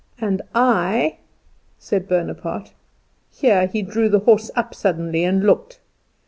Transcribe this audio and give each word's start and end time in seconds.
And 0.19 0.41
I" 0.55 1.19
said 1.77 2.09
Bonaparte. 2.09 2.73
Here 3.31 3.67
he 3.67 3.83
drew 3.83 4.09
the 4.09 4.17
horse 4.17 4.49
up 4.55 4.73
suddenly 4.73 5.23
and 5.23 5.43
looked. 5.43 5.79